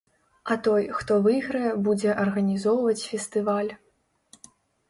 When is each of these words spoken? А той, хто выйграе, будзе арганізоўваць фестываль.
А 0.53 0.55
той, 0.67 0.87
хто 0.99 1.13
выйграе, 1.27 1.73
будзе 1.87 2.17
арганізоўваць 2.23 3.05
фестываль. 3.13 3.71